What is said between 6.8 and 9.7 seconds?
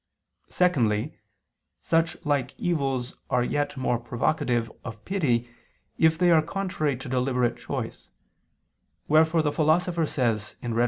to deliberate choice, wherefore the